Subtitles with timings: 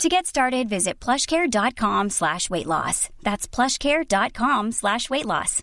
[0.00, 3.08] To get started, visit plushcare.com slash weight loss.
[3.22, 5.62] That's plushcare.com slash weight loss.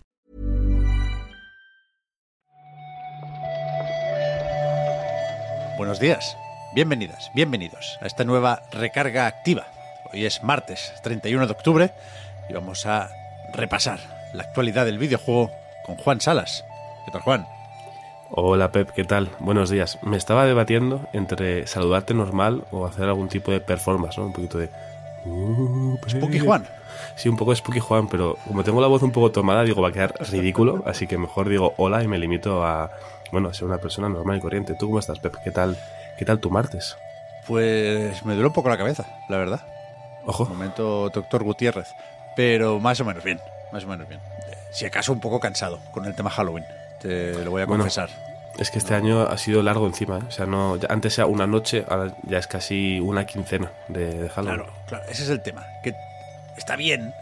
[5.76, 6.36] Buenos días,
[6.74, 9.66] bienvenidas, bienvenidos a esta nueva recarga activa.
[10.12, 11.90] Hoy es martes 31 de octubre
[12.48, 13.10] y vamos a
[13.54, 13.98] repasar
[14.34, 15.50] la actualidad del videojuego
[15.86, 16.64] con Juan Salas.
[17.06, 17.46] ¿Qué tal, Juan?
[18.32, 19.28] Hola Pep, ¿qué tal?
[19.40, 19.98] Buenos días.
[20.02, 24.26] Me estaba debatiendo entre saludarte normal o hacer algún tipo de performance, ¿no?
[24.26, 24.70] Un poquito de...
[25.24, 26.64] Uh, Spooky Juan.
[27.16, 29.88] Sí, un poco Spooky Juan, pero como tengo la voz un poco tomada, digo, va
[29.88, 32.92] a quedar ridículo, así que mejor digo hola y me limito a,
[33.32, 34.74] bueno, a ser una persona normal y corriente.
[34.78, 35.34] ¿Tú cómo estás, Pep?
[35.42, 35.76] ¿Qué tal,
[36.16, 36.96] qué tal tu martes?
[37.48, 39.60] Pues me duele un poco la cabeza, la verdad.
[40.24, 40.44] Ojo.
[40.46, 41.88] Momento doctor Gutiérrez,
[42.36, 43.40] pero más o menos bien,
[43.72, 44.20] más o menos bien.
[44.70, 46.64] Si acaso un poco cansado con el tema Halloween,
[47.00, 48.08] te lo voy a Bueno, confesar.
[48.58, 50.22] Es que este año ha sido largo encima, ¿eh?
[50.28, 54.06] O sea, no, ya- antes era una noche, ahora ya es casi una quincena de,
[54.22, 54.58] de Halloween.
[54.60, 55.64] Claro, claro, ese es el tema.
[55.82, 55.94] Que
[56.58, 57.14] está bien,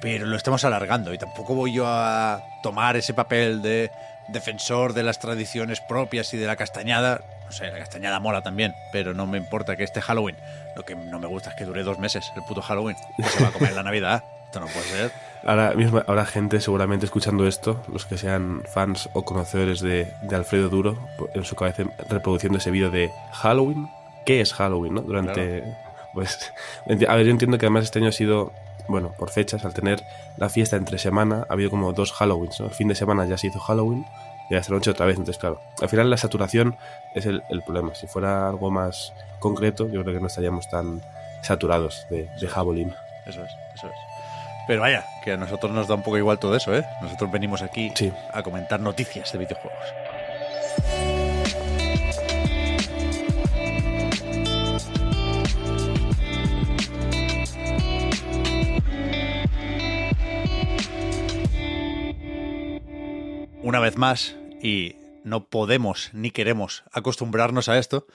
[0.00, 3.90] pero lo estamos alargando y tampoco voy yo a tomar ese papel de
[4.28, 7.20] defensor de las tradiciones propias y de la castañada.
[7.44, 10.36] No sé, la castañada mola también, pero no me importa que este Halloween.
[10.76, 12.96] Lo que no me gusta es que dure dos meses el puto Halloween.
[13.18, 14.24] que se va a comer la Navidad.
[14.54, 15.12] Esto no puede ser.
[15.44, 20.36] Ahora mismo habrá gente seguramente escuchando esto, los que sean fans o conocedores de, de
[20.36, 20.96] Alfredo Duro,
[21.34, 23.90] en su cabeza reproduciendo ese vídeo de Halloween.
[24.24, 24.94] ¿Qué es Halloween?
[24.94, 25.00] ¿no?
[25.00, 25.64] Durante.
[26.12, 26.52] Pues.
[26.86, 28.52] A ver, yo entiendo que además este año ha sido.
[28.86, 30.04] Bueno, por fechas, al tener
[30.36, 32.60] la fiesta entre semana, ha habido como dos Halloweens.
[32.60, 32.66] ¿no?
[32.66, 34.06] El fin de semana ya se hizo Halloween
[34.48, 35.16] y esta noche otra vez.
[35.16, 36.76] Entonces, claro, al final la saturación
[37.16, 37.92] es el, el problema.
[37.96, 41.02] Si fuera algo más concreto, yo creo que no estaríamos tan
[41.42, 42.94] saturados de, de Halloween.
[43.26, 44.13] Eso es, eso es.
[44.66, 46.84] Pero vaya, que a nosotros nos da un poco igual todo eso, ¿eh?
[47.02, 48.12] Nosotros venimos aquí Sí.
[48.32, 49.84] a comentar noticias de videojuegos.
[63.62, 68.06] Una vez más, y no podemos ni queremos acostumbrarnos a esto,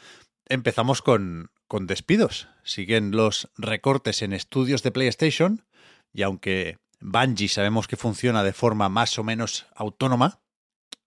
[0.47, 2.49] empezamos con, con despidos.
[2.63, 5.65] Siguen los recortes en estudios de PlayStation
[6.13, 10.39] y aunque Bungie sabemos que funciona de forma más o menos autónoma,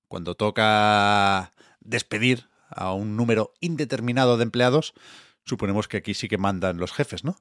[0.09, 4.95] cuando toca despedir a un número indeterminado de empleados,
[5.45, 7.37] suponemos que aquí sí que mandan los jefes, ¿no?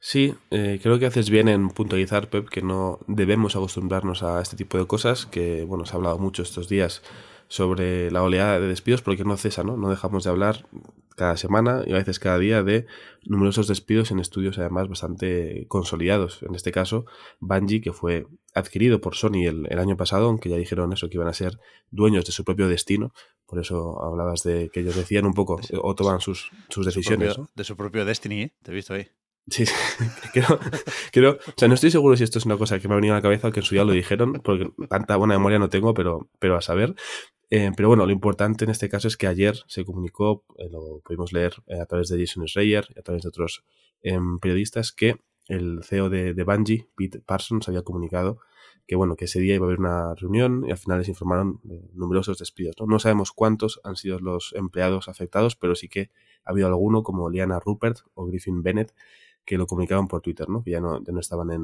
[0.00, 4.56] Sí, eh, creo que haces bien en puntualizar, Pep, que no debemos acostumbrarnos a este
[4.56, 7.02] tipo de cosas, que, bueno, se ha hablado mucho estos días
[7.48, 9.76] sobre la oleada de despidos, porque no cesa, ¿no?
[9.76, 10.66] No dejamos de hablar
[11.16, 12.86] cada semana y a veces cada día de
[13.24, 16.42] numerosos despidos en estudios además bastante consolidados.
[16.42, 17.06] En este caso,
[17.38, 21.16] Bungie, que fue adquirido por Sony el, el año pasado, aunque ya dijeron eso, que
[21.16, 21.58] iban a ser
[21.90, 23.12] dueños de su propio destino.
[23.46, 25.74] Por eso hablabas de que ellos decían un poco, Sí.
[25.80, 27.34] o toman sus, sus De su decisiones.
[27.34, 27.50] propio- ¿no?
[27.54, 28.54] de su propio Destiny, ¿eh?
[28.62, 29.06] Te he visto ahí.
[29.46, 29.74] Sí, sí.
[30.32, 30.58] Creo,
[31.12, 33.14] creo- o sea, no estoy seguro si esto es una cosa que me ha venido
[33.14, 35.68] a la cabeza o que en su día lo dijeron, porque tanta buena memoria no
[35.68, 36.94] tengo, pero, pero a saber.
[37.56, 40.98] Eh, pero bueno, lo importante en este caso es que ayer se comunicó, eh, lo
[41.04, 43.64] pudimos leer eh, a través de Jason Schreier y a través de otros
[44.02, 48.40] em, periodistas, que el CEO de, de Bungie, Pete Parsons, había comunicado
[48.88, 51.60] que bueno, que ese día iba a haber una reunión y al final les informaron
[51.62, 52.74] de numerosos despidos.
[52.80, 52.86] ¿no?
[52.86, 56.10] no sabemos cuántos han sido los empleados afectados, pero sí que
[56.44, 58.92] ha habido alguno como Liana Rupert o Griffin Bennett
[59.44, 60.64] que lo comunicaban por Twitter, ¿no?
[60.64, 61.62] Que ya no, ya no estaban en,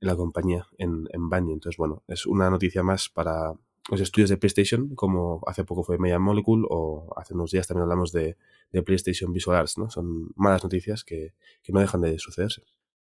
[0.00, 1.54] en la compañía, en, en Bungie.
[1.54, 3.54] Entonces, bueno, es una noticia más para
[3.88, 7.84] los estudios de PlayStation, como hace poco fue Media Molecule, o hace unos días también
[7.84, 8.36] hablamos de,
[8.72, 9.90] de PlayStation Visual Arts, ¿no?
[9.90, 12.62] Son malas noticias que, que no dejan de sucederse.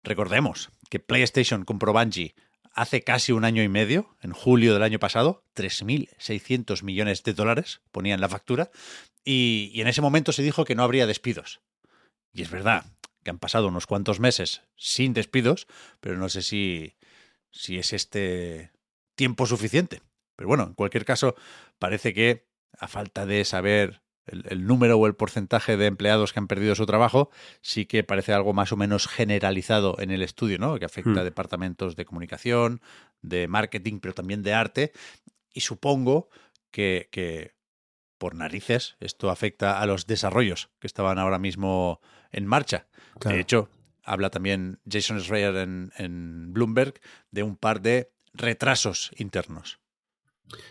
[0.04, 2.34] Recordemos que PlayStation compró Bungie
[2.72, 7.80] hace casi un año y medio, en julio del año pasado, 3.600 millones de dólares
[7.90, 8.70] ponían la factura,
[9.24, 11.60] y, y en ese momento se dijo que no habría despidos.
[12.32, 12.84] Y es verdad
[13.24, 15.66] que han pasado unos cuantos meses sin despidos,
[16.00, 16.94] pero no sé si,
[17.50, 18.70] si es este
[19.16, 20.02] tiempo suficiente.
[20.38, 21.34] Pero bueno, en cualquier caso,
[21.80, 22.46] parece que
[22.78, 26.76] a falta de saber el, el, número o el porcentaje de empleados que han perdido
[26.76, 27.28] su trabajo,
[27.60, 30.78] sí que parece algo más o menos generalizado en el estudio, ¿no?
[30.78, 31.18] Que afecta Hmm.
[31.18, 32.80] a departamentos de comunicación,
[33.20, 34.92] de marketing, pero también de arte.
[35.52, 36.28] Y supongo
[36.70, 37.56] que, que
[38.16, 42.00] por narices esto afecta a los desarrollos que estaban ahora mismo
[42.30, 42.86] en marcha.
[43.18, 43.34] Claro.
[43.34, 43.68] De hecho,
[44.04, 47.00] habla también Jason Schreier en, en Bloomberg
[47.32, 49.80] de un par de retrasos internos.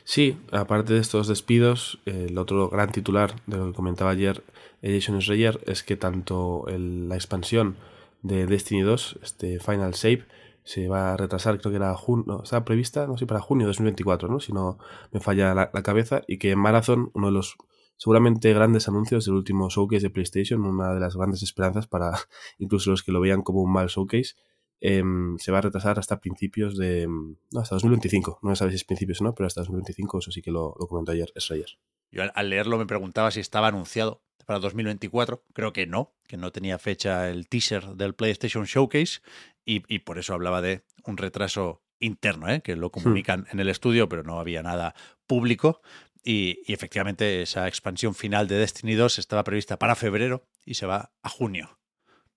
[0.04, 4.44] Sí, aparte de estos despidos, el otro gran titular de lo que comentaba ayer
[4.82, 7.78] Jason Schreier es que tanto la expansión
[8.22, 10.26] de Destiny 2, este Final Shape,
[10.64, 13.70] se va a retrasar, creo que era junio, estaba prevista, no sé, para junio de
[13.70, 14.42] 2024, ¿no?
[14.42, 14.78] Si no
[15.14, 17.56] me falla la, cabeza, y que Marathon, uno de los
[17.96, 22.12] seguramente grandes anuncios del último showcase de PlayStation, una de las grandes esperanzas para
[22.60, 24.36] incluso los que lo veían como un mal showcase,
[24.82, 27.08] em, se va a retrasar hasta principios de...
[27.08, 30.42] No, hasta 2025, no sabes si es principios o no, pero hasta 2025, eso sí
[30.42, 31.80] que lo, comentó ayer Schreier.
[32.12, 35.44] Yo al leerlo me preguntaba si estaba anunciado para 2024.
[35.54, 39.20] Creo que no, que no tenía fecha el teaser del PlayStation Showcase
[39.66, 42.62] y, por eso hablaba de un retraso interno, ¿eh?
[42.62, 42.92] que lo hmm.
[42.92, 44.96] comunican en el estudio, pero no había nada
[45.28, 45.82] público.
[46.24, 51.12] Y, efectivamente esa expansión final de Destiny 2 estaba prevista para febrero y se va
[51.22, 51.78] a junio.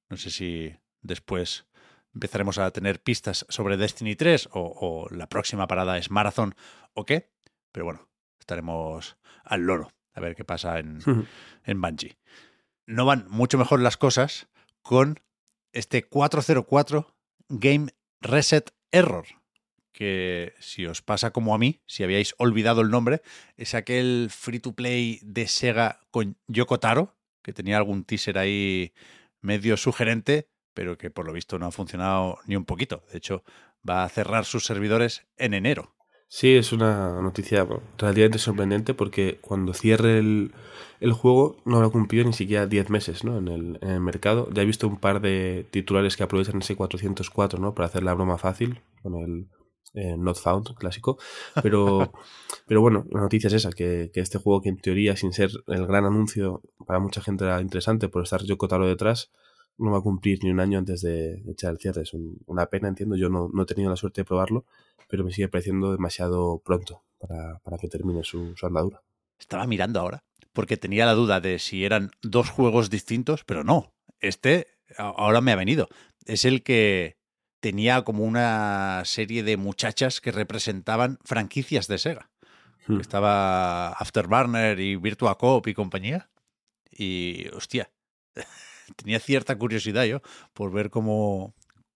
[0.08, 1.66] No sé si después
[2.14, 4.60] empezaremos a tener pistas sobre Destiny 3 o,
[5.10, 6.54] o la próxima parada es Marathon
[6.94, 7.32] o qué,
[7.72, 8.08] pero bueno,
[8.38, 11.00] estaremos al loro a ver qué pasa en,
[11.64, 12.18] en Bungie.
[12.86, 14.48] No van mucho mejor las cosas
[14.82, 15.20] con
[15.72, 17.14] este 404
[17.48, 17.90] Game
[18.20, 19.26] Reset Error,
[19.92, 23.22] que si os pasa como a mí, si habíais olvidado el nombre,
[23.56, 28.92] es aquel free to play de Sega con Yoko Taro, que tenía algún teaser ahí
[29.40, 33.02] medio sugerente, pero que por lo visto no ha funcionado ni un poquito.
[33.10, 33.42] De hecho,
[33.88, 35.94] va a cerrar sus servidores en enero.
[36.32, 37.66] Sí, es una noticia
[37.98, 40.52] relativamente sorprendente porque cuando cierre el,
[41.12, 43.38] juego no habrá cumplido ni siquiera 10 meses ¿no?
[43.38, 44.48] en, el, en el mercado.
[44.52, 47.74] Ya he visto un par de titulares que aprovechan ese 404 ¿no?
[47.74, 49.48] para hacer la broma fácil con el
[49.94, 51.18] eh, Not Found clásico.
[51.62, 52.12] Pero,
[52.66, 55.50] pero bueno, la noticia es esa, que, que, este juego que en teoría sin ser
[55.66, 59.32] el gran anuncio para mucha gente era interesante por estar yo Taro detrás,
[59.80, 62.02] no va a cumplir ni un año antes de echar el cierre.
[62.02, 62.12] Es
[62.46, 63.16] una pena, entiendo.
[63.16, 64.64] Yo no, no, he tenido la suerte de probarlo,
[65.08, 69.02] pero me sigue pareciendo demasiado pronto para, para que termine su, su, andadura.
[69.38, 70.22] Estaba mirando ahora,
[70.52, 73.92] porque tenía la duda de si eran dos juegos distintos, pero no.
[74.20, 74.66] Este
[74.96, 75.88] ahora me ha venido.
[76.26, 77.16] Es el que
[77.60, 82.30] tenía como una serie de muchachas que representaban franquicias de Sega.
[82.86, 83.00] Hmm.
[83.00, 86.28] Estaba Afterburner y Virtua Cop y compañía.
[86.90, 87.90] Y, hostia,
[88.96, 90.22] tenía cierta curiosidad yo
[90.52, 91.54] por ver cómo,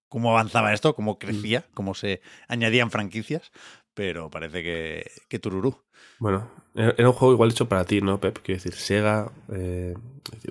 [0.08, 1.18] cómo avanzaba esto, cómo mm.
[1.18, 3.52] crecía, cómo se añadían franquicias,
[3.94, 5.76] pero parece que, que tururú.
[6.18, 8.38] Bueno, era un juego igual hecho para ti, ¿no, Pep?
[8.42, 9.94] Quiero decir, Sega, eh,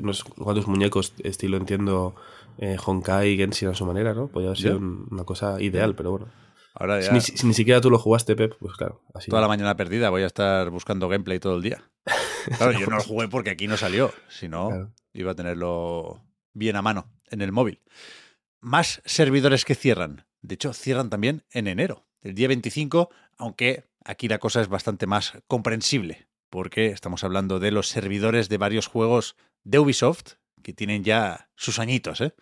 [0.01, 2.15] unos cuantos muñecos, estilo, entiendo,
[2.57, 4.27] eh, Honkai y Genshin a su manera, ¿no?
[4.27, 6.27] Podría haber sido una cosa ideal, pero bueno.
[6.75, 7.19] Ahora ya...
[7.19, 9.01] si, ni, siquiera tú lo jugaste, Pep, pues claro.
[9.13, 11.83] Así Toda la mañana perdida, voy a estar buscando gameplay todo el día.
[12.57, 16.19] Claro, yo no lo jugué porque aquí no salió, si no, iba a tenerlo
[16.53, 17.81] bien a mano en el móvil.
[18.59, 20.25] Más servidores que cierran.
[20.41, 25.07] De hecho, cierran también en enero, el día 25, aunque aquí la cosa es bastante
[25.07, 31.03] más comprensible, porque estamos hablando de los servidores de varios juegos de Ubisoft que tienen
[31.03, 32.33] ya sus añitos, ¿eh?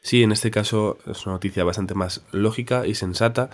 [0.00, 3.50] Sí, en este caso es una noticia bastante más lógica y sensata.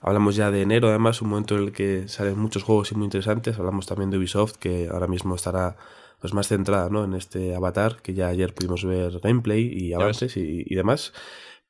[0.00, 3.04] Hablamos ya de enero, además, un momento en el que salen muchos juegos y muy
[3.04, 3.58] interesantes.
[3.58, 5.76] Hablamos también de Ubisoft, que ahora mismo estará
[6.20, 7.04] pues más centrada ¿no?
[7.04, 11.12] en este avatar, que ya ayer pudimos ver gameplay y avances y, demás.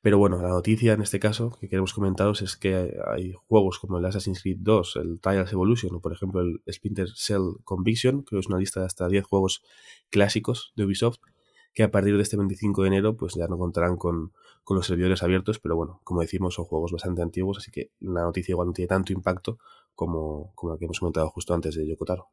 [0.01, 3.97] Pero bueno, la noticia en este caso que queremos comentaros es que hay juegos como
[3.97, 8.37] el Assassin's Creed 2, el Trials Evolution o por ejemplo el Splinter Cell Conviction, que
[8.37, 9.63] es una lista de hasta 10 juegos
[10.09, 11.19] clásicos de Ubisoft,
[11.73, 14.31] que a partir de este 25 de enero pues ya no contarán con,
[14.63, 18.21] con los servidores abiertos, pero bueno, como decimos, son juegos bastante antiguos, así que la
[18.21, 19.59] noticia igual no tiene tanto impacto
[19.93, 22.29] como, como la que hemos comentado justo antes de Yokotaro.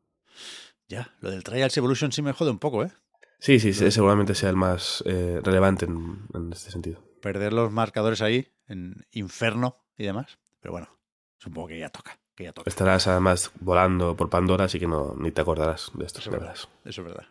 [0.88, 2.90] Ya, lo del Trials Evolution sí me jode un poco, ¿eh?
[3.38, 7.02] Sí, sí, seguramente sea el más eh, relevante en, este sentido.
[7.20, 10.38] Perder los marcadores ahí, en Inferno y demás.
[10.60, 10.88] Pero bueno,
[11.36, 12.18] supongo que ya toca.
[12.34, 12.68] Que ya toca.
[12.68, 16.20] Estarás además volando por Pandora, así que no, ni te acordarás de esto.
[16.20, 16.54] Eso es verdad.
[16.84, 17.26] Eso es verdad.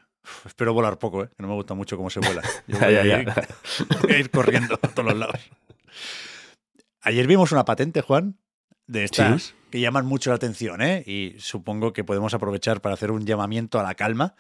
[0.46, 1.30] espero volar poco, ¿eh?
[1.36, 2.44] que no me gusta mucho cómo se vuela.
[2.68, 3.34] Yo voy, a, ir,
[4.02, 5.40] voy a ir corriendo a todos los lados.
[7.02, 8.38] Ayer vimos una patente, Juan,
[8.86, 11.04] de estas que llaman mucho la atención, ¿eh?
[11.04, 14.36] Y supongo que podemos aprovechar para hacer un llamamiento a la calma.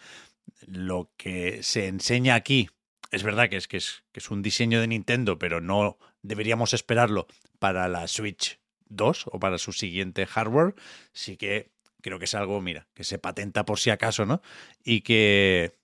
[0.67, 2.69] Lo que se enseña aquí
[3.09, 6.75] es verdad que es, que es, que es un diseño de Nintendo, pero no deberíamos
[6.75, 7.25] esperarlo
[7.57, 8.59] para la Switch
[8.89, 10.75] 2 o para su siguiente hardware.
[11.13, 11.71] Sí que
[12.01, 14.39] creo que es algo, mira, que se patenta por si acaso, ¿no?
[14.83, 15.79] Y que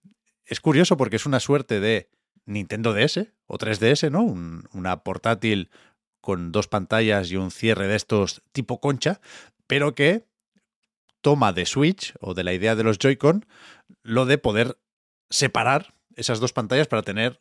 [0.45, 2.07] es curioso porque es una suerte de
[2.45, 4.21] Nintendo DS o 3DS, ¿no?
[4.73, 5.71] una portátil
[6.21, 9.21] con dos pantallas y un cierre de estos tipo concha,
[9.67, 10.25] pero que
[11.21, 13.45] toma de Switch o de la idea de los Joy-Con
[14.03, 14.79] lo de poder
[15.29, 17.39] separar esas dos pantallas para tener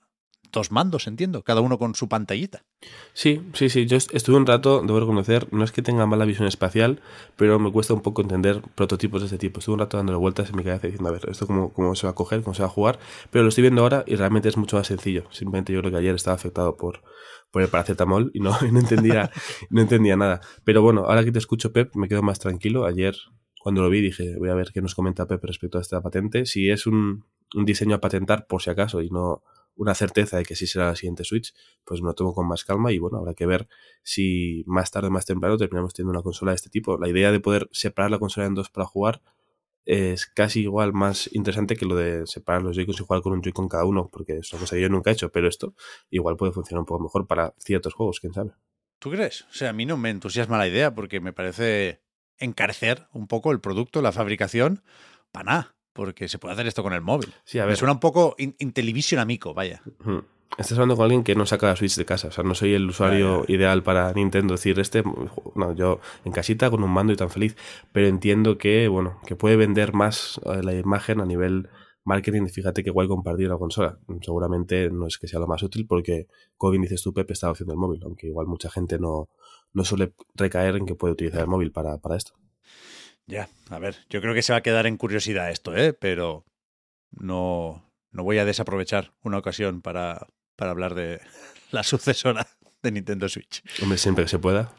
[0.53, 2.65] dos mandos, entiendo, cada uno con su pantallita.
[3.13, 3.87] Sí, sí, sí.
[3.87, 7.01] Yo estuve un rato, debo reconocer, no es que tenga mala visión espacial,
[7.37, 9.59] pero me cuesta un poco entender prototipos de este tipo.
[9.59, 12.07] Estuve un rato dándole vueltas en mi cabeza diciendo, a ver, esto cómo, cómo se
[12.07, 12.99] va a coger, cómo se va a jugar,
[13.31, 15.25] pero lo estoy viendo ahora y realmente es mucho más sencillo.
[15.31, 17.03] Simplemente yo creo que ayer estaba afectado por,
[17.51, 19.31] por el paracetamol y no, no, entendía,
[19.71, 20.41] no entendía nada.
[20.65, 22.85] Pero bueno, ahora que te escucho, Pep, me quedo más tranquilo.
[22.87, 23.17] Ayer,
[23.63, 26.47] cuando lo vi, dije, voy a ver qué nos comenta Pep respecto a esta patente.
[26.47, 27.25] Si es un,
[27.55, 29.43] un diseño a patentar, por si acaso, y no
[29.79, 32.65] una certeza de que sí será la siguiente Switch, pues me lo tomo con más
[32.65, 33.69] calma y bueno, habrá que ver
[34.03, 36.99] si más tarde o más temprano terminamos teniendo una consola de este tipo.
[36.99, 39.23] La idea de poder separar la consola en dos para jugar
[39.89, 43.41] es casi igual más interesante que lo de separar los Joy-Cons y jugar con un
[43.41, 45.75] Joy-Con cada uno, porque es una cosa que yo nunca he hecho, pero esto
[46.11, 48.53] igual puede funcionar un poco mejor para ciertos juegos, quién sabe.
[48.99, 49.43] ¿Tú crees?
[49.43, 52.03] O sea, a mí no me entusiasma la idea porque me parece
[52.37, 54.83] encarecer un poco el producto, la fabricación,
[55.33, 57.35] para nada porque se puede hacer esto con el móvil.
[57.45, 57.73] Sí, a ver.
[57.73, 59.83] Me suena un poco in Intellivision amico, vaya.
[60.57, 62.29] Estás hablando con alguien que no saca la Switch de casa.
[62.29, 64.55] O sea, no soy el usuario ideal para Nintendo.
[64.55, 65.05] decir, este,
[65.55, 67.57] no, yo en casita con un mando y tan feliz.
[67.93, 71.69] Pero entiendo que, bueno, que puede vender más eh, la imagen a nivel
[72.05, 72.47] marketing.
[72.47, 73.99] Fíjate que igual compartir la consola.
[74.21, 76.27] Seguramente no es que sea lo más útil porque,
[76.57, 78.01] como bien dices tú, Pepe, está haciendo el móvil.
[78.03, 79.29] Aunque igual mucha gente no,
[79.73, 82.33] no suele recaer en que puede utilizar el móvil para, para esto.
[83.27, 85.93] Ya, a ver, yo creo que se va a quedar en curiosidad esto, ¿eh?
[85.93, 86.47] Pero
[87.11, 90.27] no, no voy a desaprovechar una ocasión para,
[90.59, 91.21] para hablar de
[91.71, 92.47] la sucesora
[92.83, 93.63] de Nintendo Switch.
[93.81, 94.73] Hombre, siempre que se pueda.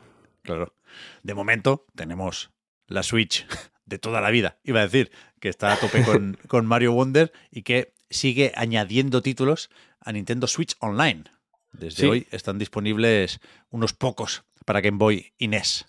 [0.43, 0.75] Claro.
[1.23, 2.51] De momento tenemos
[2.87, 3.47] la Switch
[3.85, 4.59] de toda la vida.
[4.63, 9.21] Iba a decir que está a tope con, con Mario Wonder y que sigue añadiendo
[9.21, 9.69] títulos
[10.01, 11.23] a Nintendo Switch Online.
[11.71, 15.85] Desde hoy están disponibles unos pocos para Game Boy y NES.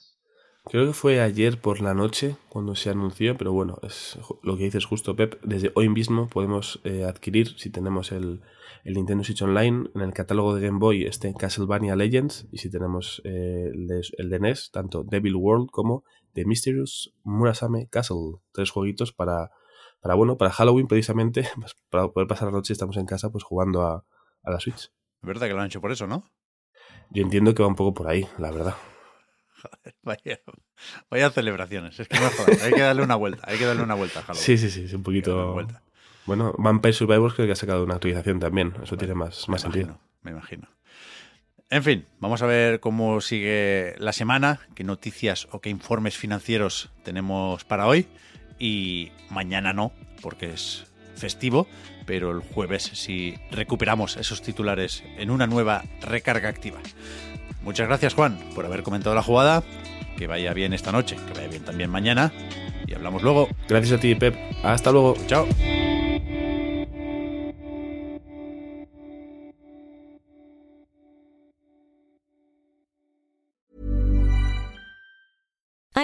[0.70, 4.62] Creo que fue ayer por la noche cuando se anunció, pero bueno, es lo que
[4.62, 5.42] dices justo, Pep.
[5.42, 8.40] Desde hoy mismo podemos eh, adquirir, si tenemos el,
[8.84, 12.70] el, Nintendo Switch Online, en el catálogo de Game Boy este Castlevania Legends, y si
[12.70, 18.36] tenemos eh, el, de, el, de, NES, tanto Devil World como The Mysterious Murasame Castle.
[18.52, 19.50] Tres jueguitos para,
[20.00, 23.42] para bueno, para Halloween precisamente, pues, para poder pasar la noche, estamos en casa pues
[23.42, 24.04] jugando a,
[24.44, 24.84] a la Switch.
[24.84, 26.30] Es verdad que lo han hecho por eso, ¿no?
[27.10, 28.76] Yo entiendo que va un poco por ahí, la verdad.
[29.62, 30.40] Joder, vaya,
[31.10, 31.98] vaya celebraciones.
[31.98, 32.30] Es que no
[32.62, 33.42] hay que darle una vuelta.
[33.46, 35.66] Hay que darle una vuelta a Sí, sí, sí, es un poquito.
[36.26, 38.74] Bueno, Vampire Survivors creo que ha sacado una actualización también.
[38.82, 39.98] Eso tiene más, más sentido.
[40.22, 40.68] Me imagino.
[41.70, 46.90] En fin, vamos a ver cómo sigue la semana, qué noticias o qué informes financieros
[47.04, 48.08] tenemos para hoy.
[48.58, 51.68] Y mañana no, porque es festivo,
[52.06, 56.80] pero el jueves sí recuperamos esos titulares en una nueva recarga activa.
[57.62, 59.62] Muchas gracias, Juan, por haber comentado la jugada.
[60.16, 62.32] Que vaya bien esta noche, que vaya bien también mañana.
[62.86, 63.48] Y hablamos luego.
[63.68, 64.36] Gracias a ti, Pep.
[64.62, 65.16] Hasta luego.
[65.26, 65.46] Chao.